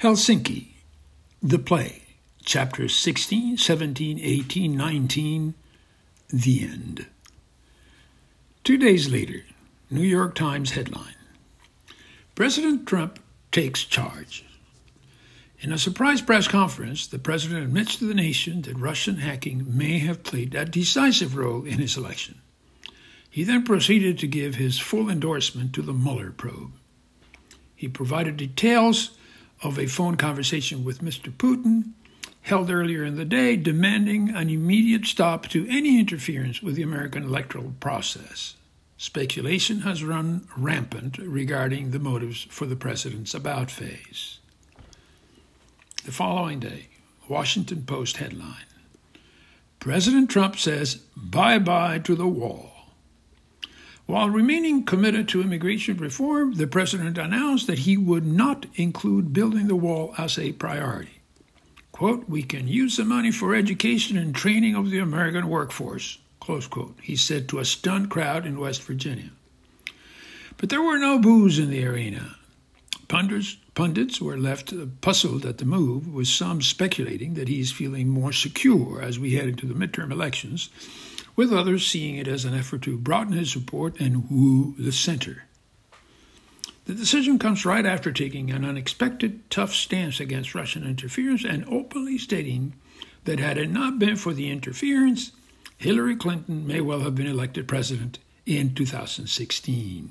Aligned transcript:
Helsinki, 0.00 0.68
the 1.42 1.58
play, 1.58 2.02
chapters 2.44 2.94
16, 2.94 3.56
17, 3.56 4.20
18, 4.20 4.76
19, 4.76 5.54
the 6.28 6.62
end. 6.62 7.06
Two 8.62 8.76
days 8.76 9.10
later, 9.10 9.42
New 9.90 10.06
York 10.06 10.36
Times 10.36 10.70
headline 10.70 11.16
President 12.36 12.86
Trump 12.86 13.18
takes 13.50 13.82
charge. 13.82 14.44
In 15.58 15.72
a 15.72 15.78
surprise 15.78 16.22
press 16.22 16.46
conference, 16.46 17.08
the 17.08 17.18
president 17.18 17.64
admits 17.64 17.96
to 17.96 18.04
the 18.04 18.14
nation 18.14 18.62
that 18.62 18.78
Russian 18.78 19.16
hacking 19.16 19.76
may 19.76 19.98
have 19.98 20.22
played 20.22 20.54
a 20.54 20.64
decisive 20.64 21.36
role 21.36 21.64
in 21.64 21.80
his 21.80 21.96
election. 21.96 22.40
He 23.28 23.42
then 23.42 23.64
proceeded 23.64 24.16
to 24.20 24.28
give 24.28 24.54
his 24.54 24.78
full 24.78 25.10
endorsement 25.10 25.72
to 25.72 25.82
the 25.82 25.92
Mueller 25.92 26.30
probe. 26.30 26.70
He 27.74 27.88
provided 27.88 28.36
details 28.36 29.10
of 29.62 29.78
a 29.78 29.86
phone 29.86 30.16
conversation 30.16 30.84
with 30.84 31.02
Mr. 31.02 31.32
Putin 31.32 31.92
held 32.42 32.70
earlier 32.70 33.04
in 33.04 33.16
the 33.16 33.24
day 33.24 33.56
demanding 33.56 34.30
an 34.30 34.48
immediate 34.48 35.04
stop 35.04 35.48
to 35.48 35.66
any 35.68 35.98
interference 35.98 36.62
with 36.62 36.76
the 36.76 36.82
American 36.82 37.24
electoral 37.24 37.74
process. 37.80 38.54
Speculation 38.96 39.80
has 39.80 40.02
run 40.02 40.48
rampant 40.56 41.18
regarding 41.18 41.90
the 41.90 41.98
motives 41.98 42.46
for 42.50 42.66
the 42.66 42.76
president's 42.76 43.34
about 43.34 43.70
phase. 43.70 44.38
The 46.04 46.12
following 46.12 46.58
day, 46.58 46.88
Washington 47.28 47.82
Post 47.82 48.16
headline 48.16 48.64
President 49.78 50.30
Trump 50.30 50.58
says 50.58 50.96
bye 51.16 51.58
bye 51.58 51.98
to 52.00 52.14
the 52.14 52.26
wall. 52.26 52.77
While 54.08 54.30
remaining 54.30 54.84
committed 54.84 55.28
to 55.28 55.42
immigration 55.42 55.98
reform, 55.98 56.54
the 56.54 56.66
president 56.66 57.18
announced 57.18 57.66
that 57.66 57.80
he 57.80 57.98
would 57.98 58.26
not 58.26 58.64
include 58.74 59.34
building 59.34 59.68
the 59.68 59.76
wall 59.76 60.14
as 60.16 60.38
a 60.38 60.52
priority. 60.52 61.20
Quote, 61.92 62.26
we 62.26 62.42
can 62.42 62.66
use 62.66 62.96
the 62.96 63.04
money 63.04 63.30
for 63.30 63.54
education 63.54 64.16
and 64.16 64.34
training 64.34 64.74
of 64.74 64.88
the 64.88 64.98
American 64.98 65.46
workforce, 65.46 66.16
close 66.40 66.66
quote, 66.66 66.96
he 67.02 67.16
said 67.16 67.50
to 67.50 67.58
a 67.58 67.66
stunned 67.66 68.08
crowd 68.08 68.46
in 68.46 68.58
West 68.58 68.82
Virginia. 68.82 69.28
But 70.56 70.70
there 70.70 70.80
were 70.80 70.98
no 70.98 71.18
boos 71.18 71.58
in 71.58 71.68
the 71.68 71.84
arena. 71.84 72.34
Pundits, 73.08 73.58
pundits 73.74 74.22
were 74.22 74.38
left 74.38 74.72
puzzled 75.02 75.44
at 75.44 75.58
the 75.58 75.66
move, 75.66 76.08
with 76.08 76.28
some 76.28 76.62
speculating 76.62 77.34
that 77.34 77.48
he's 77.48 77.72
feeling 77.72 78.08
more 78.08 78.32
secure 78.32 79.02
as 79.02 79.18
we 79.18 79.34
head 79.34 79.48
into 79.48 79.66
the 79.66 79.74
midterm 79.74 80.10
elections 80.10 80.70
with 81.38 81.52
others 81.52 81.86
seeing 81.86 82.16
it 82.16 82.26
as 82.26 82.44
an 82.44 82.52
effort 82.52 82.82
to 82.82 82.98
broaden 82.98 83.34
his 83.34 83.52
support 83.52 84.00
and 84.00 84.28
woo 84.28 84.74
the 84.76 84.90
center. 84.90 85.44
The 86.86 86.94
decision 86.94 87.38
comes 87.38 87.64
right 87.64 87.86
after 87.86 88.10
taking 88.10 88.50
an 88.50 88.64
unexpected, 88.64 89.48
tough 89.48 89.72
stance 89.72 90.18
against 90.18 90.56
Russian 90.56 90.82
interference 90.82 91.44
and 91.44 91.64
openly 91.68 92.18
stating 92.18 92.72
that 93.22 93.38
had 93.38 93.56
it 93.56 93.70
not 93.70 94.00
been 94.00 94.16
for 94.16 94.32
the 94.32 94.50
interference, 94.50 95.30
Hillary 95.76 96.16
Clinton 96.16 96.66
may 96.66 96.80
well 96.80 97.02
have 97.02 97.14
been 97.14 97.28
elected 97.28 97.68
president 97.68 98.18
in 98.44 98.74
2016. 98.74 100.10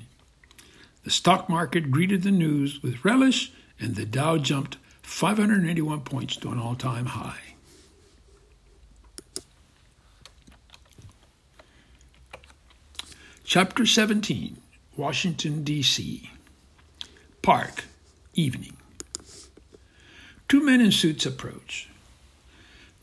The 1.04 1.10
stock 1.10 1.50
market 1.50 1.90
greeted 1.90 2.22
the 2.22 2.30
news 2.30 2.82
with 2.82 3.04
relish, 3.04 3.52
and 3.78 3.96
the 3.96 4.06
Dow 4.06 4.38
jumped 4.38 4.78
581 5.02 6.00
points 6.00 6.36
to 6.38 6.48
an 6.48 6.58
all 6.58 6.74
time 6.74 7.04
high. 7.04 7.48
Chapter 13.48 13.86
17 13.86 14.58
Washington, 14.94 15.64
D.C. 15.64 16.30
Park, 17.40 17.84
evening. 18.34 18.76
Two 20.50 20.62
men 20.62 20.82
in 20.82 20.92
suits 20.92 21.24
approach. 21.24 21.88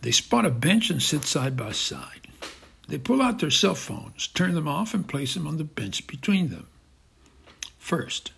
They 0.03 0.11
spot 0.11 0.45
a 0.45 0.51
bench 0.51 0.91
and 0.91 1.01
sit 1.01 1.25
side 1.25 1.57
by 1.57 1.71
side. 1.71 2.27
They 2.87 2.99
pull 2.99 3.23
out 3.23 3.39
their 3.39 3.49
cell 3.49 3.73
phones, 3.73 4.27
turn 4.27 4.53
them 4.53 4.67
off, 4.67 4.93
and 4.93 5.07
place 5.07 5.33
them 5.33 5.47
on 5.47 5.57
the 5.57 5.63
bench 5.63 6.05
between 6.05 6.49
them. 6.49 6.67
First, 7.79 8.31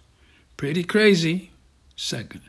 pretty 0.56 0.86
crazy. 0.86 1.52
Second, 1.98 2.44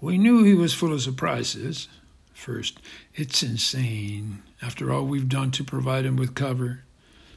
we 0.00 0.18
knew 0.18 0.42
he 0.42 0.54
was 0.54 0.74
full 0.74 0.92
of 0.92 1.02
surprises. 1.02 1.86
First, 2.32 2.80
it's 3.14 3.44
insane. 3.44 4.42
After 4.60 4.92
all 4.92 5.06
we've 5.06 5.28
done 5.28 5.52
to 5.52 5.62
provide 5.62 6.04
him 6.04 6.16
with 6.16 6.34
cover. 6.34 6.80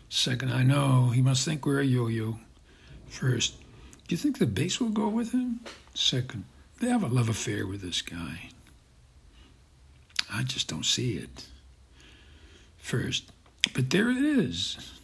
Second, 0.09 0.53
I 0.53 0.63
know 0.63 1.09
he 1.09 1.21
must 1.21 1.43
think 1.43 1.65
we're 1.65 1.81
a 1.81 1.85
yo 1.85 2.07
yo. 2.07 2.39
First, 3.07 3.59
do 4.07 4.15
you 4.15 4.17
think 4.17 4.39
the 4.39 4.45
base 4.45 4.79
will 4.79 4.89
go 4.89 5.09
with 5.09 5.31
him? 5.31 5.61
Second, 5.93 6.45
they 6.79 6.87
have 6.87 7.03
a 7.03 7.07
love 7.07 7.29
affair 7.29 7.67
with 7.67 7.81
this 7.81 8.01
guy. 8.01 8.49
I 10.31 10.43
just 10.43 10.67
don't 10.67 10.85
see 10.85 11.17
it. 11.17 11.47
First, 12.77 13.31
but 13.73 13.89
there 13.89 14.09
it 14.09 14.17
is. 14.17 14.99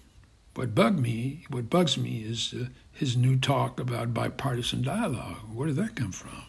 What 0.56 0.76
bugged 0.76 1.00
me, 1.00 1.46
what 1.50 1.70
bugs 1.70 1.98
me, 1.98 2.24
is 2.26 2.54
uh, 2.54 2.66
his 2.92 3.18
new 3.18 3.38
talk 3.38 3.80
about 3.80 4.14
bipartisan 4.14 4.84
dialogue. 4.84 5.38
Where 5.54 5.68
did 5.68 5.78
that 5.78 5.96
come 5.96 6.12
from? 6.12 6.44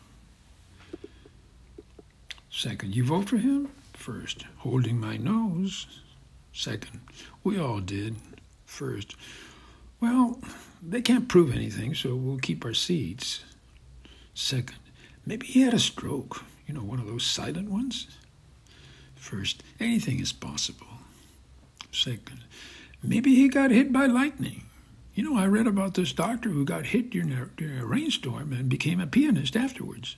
Second, 2.50 2.94
you 2.94 3.04
vote 3.04 3.28
for 3.28 3.38
him? 3.38 3.70
First, 3.94 4.44
holding 4.58 5.00
my 5.00 5.16
nose. 5.16 5.86
Second, 6.52 7.00
we 7.42 7.58
all 7.58 7.80
did 7.80 8.16
first. 8.64 9.16
Well, 10.00 10.40
they 10.82 11.00
can't 11.00 11.28
prove 11.28 11.54
anything, 11.54 11.94
so 11.94 12.14
we'll 12.14 12.38
keep 12.38 12.64
our 12.64 12.74
seats. 12.74 13.44
Second, 14.34 14.78
maybe 15.24 15.46
he 15.46 15.62
had 15.62 15.74
a 15.74 15.78
stroke, 15.78 16.44
you 16.66 16.74
know, 16.74 16.82
one 16.82 17.00
of 17.00 17.06
those 17.06 17.26
silent 17.26 17.70
ones. 17.70 18.08
First, 19.14 19.62
anything 19.80 20.20
is 20.20 20.32
possible. 20.32 20.86
Second, 21.90 22.44
maybe 23.02 23.34
he 23.34 23.48
got 23.48 23.70
hit 23.70 23.92
by 23.92 24.06
lightning. 24.06 24.64
You 25.14 25.22
know, 25.22 25.38
I 25.38 25.46
read 25.46 25.66
about 25.66 25.94
this 25.94 26.12
doctor 26.12 26.48
who 26.48 26.64
got 26.64 26.86
hit 26.86 27.10
during 27.10 27.32
a, 27.32 27.46
during 27.56 27.78
a 27.78 27.86
rainstorm 27.86 28.52
and 28.52 28.68
became 28.68 29.00
a 29.00 29.06
pianist 29.06 29.56
afterwards. 29.56 30.16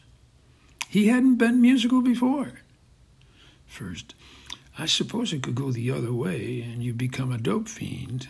He 0.88 1.08
hadn't 1.08 1.36
been 1.36 1.60
musical 1.60 2.00
before. 2.00 2.60
First, 3.66 4.14
I 4.78 4.87
suppose 4.87 5.32
it 5.32 5.42
could 5.42 5.54
go 5.54 5.70
the 5.70 5.91
other 5.91 6.12
way 6.12 6.60
and 6.60 6.82
you 6.82 6.92
become 6.92 7.32
a 7.32 7.38
dope 7.38 7.69
fiend. 7.69 8.28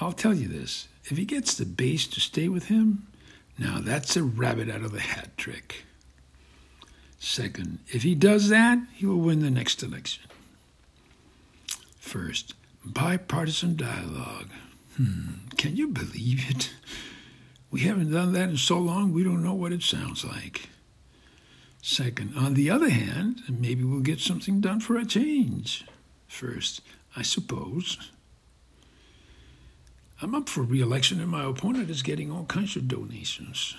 I'll 0.00 0.12
tell 0.12 0.34
you 0.34 0.48
this 0.48 0.88
if 1.04 1.16
he 1.16 1.24
gets 1.24 1.54
the 1.54 1.66
base 1.66 2.06
to 2.08 2.20
stay 2.20 2.48
with 2.48 2.66
him, 2.66 3.06
now 3.58 3.78
that's 3.80 4.16
a 4.16 4.22
rabbit 4.22 4.68
out 4.68 4.82
of 4.82 4.92
the 4.92 5.00
hat 5.00 5.36
trick. 5.36 5.84
Second, 7.18 7.80
if 7.88 8.02
he 8.02 8.14
does 8.14 8.48
that, 8.48 8.78
he 8.94 9.06
will 9.06 9.20
win 9.20 9.40
the 9.40 9.50
next 9.50 9.82
election. 9.82 10.24
First, 11.98 12.54
bipartisan 12.84 13.76
dialogue. 13.76 14.50
Hmm, 14.96 15.48
can 15.56 15.76
you 15.76 15.88
believe 15.88 16.48
it? 16.48 16.70
We 17.70 17.80
haven't 17.80 18.12
done 18.12 18.32
that 18.32 18.48
in 18.48 18.56
so 18.56 18.78
long 18.78 19.12
we 19.12 19.24
don't 19.24 19.42
know 19.42 19.54
what 19.54 19.72
it 19.72 19.82
sounds 19.82 20.24
like. 20.24 20.68
Second, 21.80 22.36
on 22.36 22.54
the 22.54 22.70
other 22.70 22.90
hand, 22.90 23.42
maybe 23.48 23.84
we'll 23.84 24.00
get 24.00 24.20
something 24.20 24.60
done 24.60 24.80
for 24.80 24.96
a 24.96 25.06
change. 25.06 25.86
First, 26.26 26.80
I 27.16 27.22
suppose. 27.22 28.10
I'm 30.20 30.34
up 30.34 30.48
for 30.48 30.62
re-election 30.62 31.20
and 31.20 31.30
my 31.30 31.44
opponent 31.44 31.88
is 31.90 32.02
getting 32.02 32.30
all 32.30 32.44
kinds 32.44 32.74
of 32.76 32.88
donations. 32.88 33.76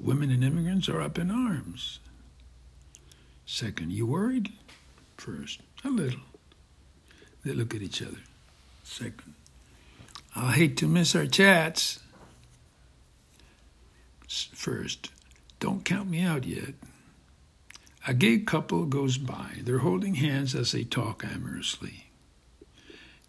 Women 0.00 0.30
and 0.30 0.42
immigrants 0.42 0.88
are 0.88 1.00
up 1.00 1.18
in 1.18 1.30
arms. 1.30 2.00
Second, 3.46 3.92
you 3.92 4.06
worried? 4.06 4.52
First, 5.16 5.60
a 5.84 5.88
little. 5.88 6.20
They 7.44 7.52
look 7.52 7.74
at 7.74 7.82
each 7.82 8.02
other. 8.02 8.18
Second, 8.82 9.34
I'll 10.34 10.50
hate 10.50 10.76
to 10.78 10.86
miss 10.88 11.14
our 11.14 11.26
chats. 11.26 12.00
First, 14.28 15.10
don't 15.60 15.84
count 15.84 16.10
me 16.10 16.22
out 16.22 16.44
yet. 16.44 16.74
A 18.08 18.14
gay 18.14 18.38
couple 18.38 18.86
goes 18.86 19.18
by. 19.18 19.58
They're 19.62 19.80
holding 19.80 20.14
hands 20.14 20.54
as 20.54 20.72
they 20.72 20.82
talk 20.82 21.22
amorously. 21.22 22.06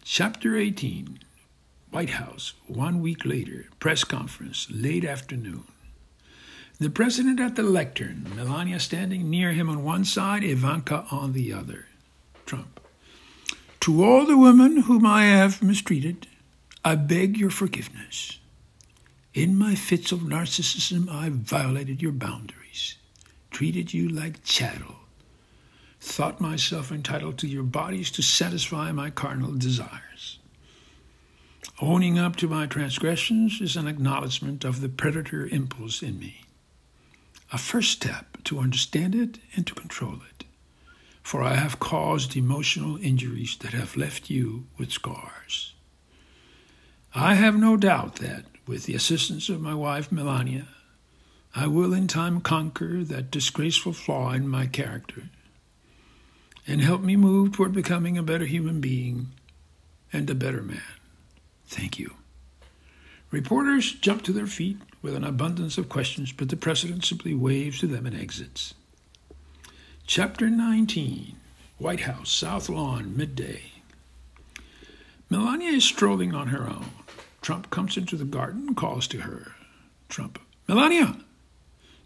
Chapter 0.04 0.56
18 0.56 1.18
White 1.90 2.10
House, 2.10 2.54
one 2.66 3.02
week 3.02 3.26
later, 3.26 3.66
press 3.78 4.04
conference, 4.04 4.68
late 4.70 5.04
afternoon. 5.04 5.64
The 6.78 6.88
president 6.88 7.40
at 7.40 7.56
the 7.56 7.62
lectern, 7.62 8.32
Melania 8.34 8.80
standing 8.80 9.28
near 9.28 9.52
him 9.52 9.68
on 9.68 9.84
one 9.84 10.06
side, 10.06 10.42
Ivanka 10.44 11.04
on 11.10 11.34
the 11.34 11.52
other. 11.52 11.88
Trump. 12.46 12.80
To 13.80 14.02
all 14.02 14.24
the 14.24 14.38
women 14.38 14.78
whom 14.78 15.04
I 15.04 15.24
have 15.24 15.62
mistreated, 15.62 16.26
I 16.82 16.94
beg 16.94 17.36
your 17.36 17.50
forgiveness. 17.50 18.38
In 19.34 19.58
my 19.58 19.74
fits 19.74 20.10
of 20.10 20.20
narcissism, 20.20 21.10
I 21.10 21.28
violated 21.28 22.00
your 22.00 22.12
boundaries, 22.12 22.96
treated 23.50 23.92
you 23.92 24.08
like 24.08 24.44
chattel, 24.44 24.96
thought 26.00 26.40
myself 26.40 26.90
entitled 26.90 27.38
to 27.38 27.46
your 27.46 27.62
bodies 27.62 28.10
to 28.12 28.22
satisfy 28.22 28.92
my 28.92 29.10
carnal 29.10 29.52
desires. 29.52 30.38
Owning 31.82 32.18
up 32.18 32.36
to 32.36 32.48
my 32.48 32.66
transgressions 32.66 33.60
is 33.60 33.76
an 33.76 33.86
acknowledgement 33.86 34.64
of 34.64 34.80
the 34.80 34.88
predator 34.88 35.46
impulse 35.46 36.02
in 36.02 36.18
me. 36.18 36.42
A 37.52 37.58
first 37.58 37.90
step 37.90 38.42
to 38.44 38.58
understand 38.58 39.14
it 39.14 39.38
and 39.56 39.66
to 39.66 39.74
control 39.74 40.20
it. 40.30 40.44
For 41.22 41.42
I 41.42 41.54
have 41.54 41.80
caused 41.80 42.36
emotional 42.36 42.96
injuries 42.98 43.56
that 43.60 43.72
have 43.72 43.96
left 43.96 44.30
you 44.30 44.66
with 44.78 44.92
scars. 44.92 45.74
I 47.14 47.34
have 47.34 47.56
no 47.56 47.76
doubt 47.76 48.16
that, 48.16 48.44
with 48.66 48.84
the 48.84 48.94
assistance 48.94 49.48
of 49.48 49.60
my 49.60 49.74
wife 49.74 50.12
Melania, 50.12 50.68
I 51.54 51.66
will 51.66 51.92
in 51.92 52.06
time 52.06 52.40
conquer 52.40 53.02
that 53.04 53.30
disgraceful 53.30 53.92
flaw 53.92 54.32
in 54.32 54.48
my 54.48 54.66
character 54.66 55.24
and 56.66 56.80
help 56.80 57.02
me 57.02 57.16
move 57.16 57.52
toward 57.52 57.72
becoming 57.72 58.16
a 58.16 58.22
better 58.22 58.44
human 58.44 58.80
being 58.80 59.28
and 60.12 60.30
a 60.30 60.34
better 60.34 60.62
man. 60.62 60.82
Thank 61.66 61.98
you. 61.98 62.14
Reporters 63.30 63.92
jump 63.92 64.22
to 64.22 64.32
their 64.32 64.46
feet 64.46 64.78
with 65.02 65.14
an 65.14 65.24
abundance 65.24 65.78
of 65.78 65.88
questions, 65.88 66.32
but 66.32 66.48
the 66.48 66.56
president 66.56 67.04
simply 67.04 67.34
waves 67.34 67.80
to 67.80 67.86
them 67.86 68.06
and 68.06 68.16
exits. 68.16 68.74
Chapter 70.06 70.50
19 70.50 71.36
White 71.78 72.00
House, 72.00 72.30
South 72.30 72.68
Lawn, 72.68 73.16
midday. 73.16 73.62
Melania 75.30 75.70
is 75.70 75.84
strolling 75.84 76.34
on 76.34 76.48
her 76.48 76.68
own. 76.68 76.90
Trump 77.40 77.70
comes 77.70 77.96
into 77.96 78.16
the 78.16 78.24
garden 78.24 78.66
and 78.68 78.76
calls 78.76 79.06
to 79.08 79.22
her. 79.22 79.52
Trump, 80.08 80.38
Melania! 80.68 81.16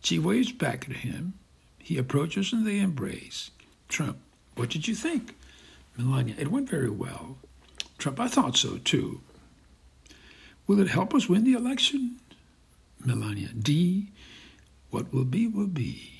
She 0.05 0.19
waves 0.19 0.53
back 0.53 0.89
at 0.89 0.97
him. 0.97 1.33
He 1.79 1.97
approaches 1.97 2.53
and 2.53 2.67
they 2.67 2.79
embrace. 2.79 3.51
Trump, 3.89 4.19
what 4.55 4.69
did 4.69 4.87
you 4.87 4.95
think? 4.95 5.35
Melania, 5.97 6.35
it 6.39 6.51
went 6.51 6.69
very 6.69 6.91
well. 6.91 7.39
Trump, 7.97 8.21
I 8.21 8.29
thought 8.29 8.57
so 8.57 8.77
too. 8.77 9.23
Will 10.67 10.79
it 10.81 10.89
help 10.89 11.15
us 11.15 11.29
win 11.29 11.45
the 11.45 11.55
election? 11.55 12.21
Melania, 13.03 13.49
D, 13.49 14.11
what 14.91 15.13
will 15.13 15.25
be, 15.25 15.47
will 15.47 15.67
be, 15.67 16.13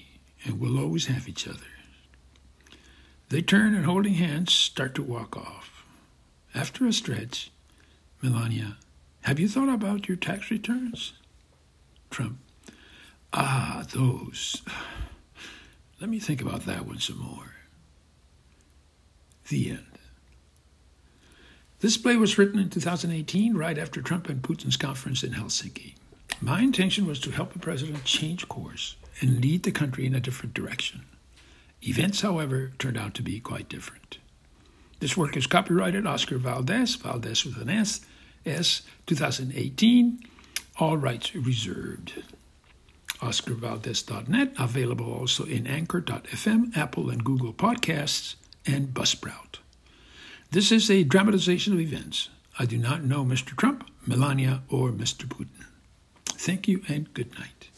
and 0.45 0.59
we'll 0.59 0.79
always 0.79 1.07
have 1.07 1.29
each 1.29 1.47
other. 1.47 1.59
They 3.29 3.43
turn 3.43 3.75
and 3.75 3.85
holding 3.85 4.15
hands 4.15 4.53
start 4.55 4.95
to 4.95 5.03
walk 5.03 5.37
off. 5.37 5.85
After 6.55 6.87
a 6.87 6.93
stretch, 6.93 7.51
Melania, 8.23 8.79
have 9.23 9.39
you 9.39 9.49
thought 9.49 9.69
about 9.69 10.09
your 10.09 10.17
tax 10.17 10.51
returns? 10.51 11.13
Trump, 12.11 12.39
ah, 13.35 13.85
those. 13.93 14.63
Let 16.01 16.11
me 16.11 16.19
think 16.19 16.41
about 16.41 16.67
that 16.67 16.87
one 16.87 16.99
some 16.99 17.19
more. 17.19 17.55
The 19.49 19.71
end. 19.71 19.87
This 21.81 21.97
play 21.99 22.17
was 22.17 22.39
written 22.39 22.59
in 22.59 22.71
2018, 22.71 23.57
right 23.57 23.77
after 23.77 24.01
Trump 24.01 24.29
and 24.29 24.41
Putin's 24.41 24.77
conference 24.77 25.23
in 25.23 25.33
Helsinki. 25.33 25.95
My 26.41 26.61
intention 26.61 27.07
was 27.07 27.21
to 27.21 27.31
help 27.31 27.53
the 27.53 27.59
president 27.59 28.05
change 28.05 28.49
course 28.49 28.97
and 29.21 29.41
lead 29.41 29.65
the 29.65 29.71
country 29.71 30.07
in 30.07 30.15
a 30.15 30.21
different 30.21 30.55
direction. 30.55 31.03
Events, 31.83 32.23
however, 32.23 32.73
turned 32.79 32.97
out 32.97 33.15
to 33.15 33.23
be 33.23 33.39
quite 33.41 33.69
different. 33.69 34.19
This 35.01 35.17
work 35.17 35.37
is 35.37 35.47
copyrighted 35.47 36.07
Oscar 36.07 36.39
Valdes, 36.39 36.95
Valdes 36.95 37.45
with 37.45 37.61
an 37.61 37.69
S, 37.69 38.01
S, 38.47 38.83
2018, 39.07 40.21
all 40.79 40.97
rights 40.97 41.35
reserved. 41.35 42.23
OscarValdes.net, 43.21 44.53
available 44.59 45.13
also 45.13 45.45
in 45.45 45.67
Anchor.fm, 45.67 46.77
Apple 46.77 47.11
and 47.11 47.25
Google 47.25 47.53
Podcasts, 47.53 48.35
and 48.67 48.89
Buzzsprout. 48.89 49.59
This 50.51 50.71
is 50.71 50.91
a 50.91 51.05
dramatization 51.05 51.73
of 51.73 51.81
events. 51.81 52.29
I 52.59 52.67
do 52.67 52.79
not 52.79 53.03
know 53.03 53.25
Mr. 53.25 53.57
Trump, 53.57 53.89
Melania, 54.07 54.63
or 54.69 54.91
Mr. 54.91 55.27
Putin. 55.27 55.65
Thank 56.27 56.69
you 56.69 56.83
and 56.89 57.13
good 57.15 57.37
night. 57.39 57.69